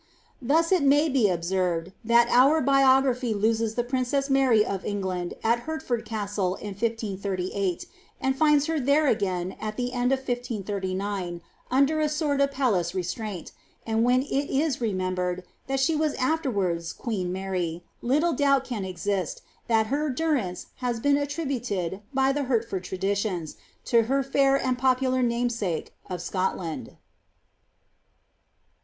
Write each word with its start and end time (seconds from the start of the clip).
18 0.43 0.77
it 0.77 0.81
may 0.81 1.07
be 1.07 1.29
observed, 1.29 1.91
that 2.03 2.27
our 2.31 2.59
biography 2.59 3.35
loses 3.35 3.75
the 3.75 3.83
princess 3.83 4.31
Mary 4.31 4.63
ilDgland 4.63 5.33
at 5.43 5.59
Hertford 5.59 6.05
Castle 6.05 6.55
in 6.55 6.69
1538, 6.69 7.85
and 8.19 8.33
fmds 8.35 8.65
her 8.67 8.79
there 8.79 9.05
again, 9.05 9.55
at 9.61 9.77
the 9.77 9.89
of 9.89 9.93
1 10.09 10.09
539, 10.09 11.41
under 11.69 11.99
a 11.99 12.09
sort 12.09 12.41
of 12.41 12.49
palace 12.49 12.95
restraint; 12.95 13.51
and 13.85 14.03
when 14.03 14.23
it 14.23 14.49
is 14.49 14.77
remem 14.77 15.35
d, 15.37 15.43
that 15.67 15.79
she 15.79 15.95
was 15.95 16.15
aderwards 16.15 16.93
queen 16.97 17.31
Mary, 17.31 17.83
little 18.01 18.33
doubt 18.33 18.63
can 18.65 18.83
exist, 18.83 19.43
that 19.67 19.85
durance 20.15 20.65
has 20.77 20.99
been 20.99 21.15
attributed, 21.17 22.01
by 22.11 22.31
the 22.33 22.45
Hertford 22.45 22.83
traditions, 22.83 23.55
to 23.85 24.01
her 24.05 24.23
fair 24.23 24.57
popular 24.79 25.21
namesake 25.21 25.93
of 26.09 26.23
Scotland. 26.23 26.97